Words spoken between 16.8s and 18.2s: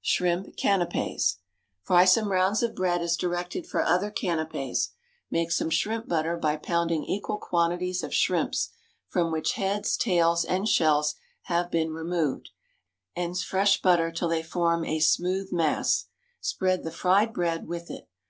the fried bread with it.